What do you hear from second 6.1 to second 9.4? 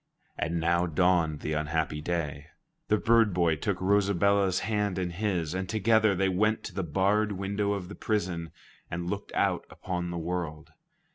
they went to the barred window of the prison and looked